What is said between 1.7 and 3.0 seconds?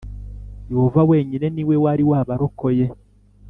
wari wabarokoye,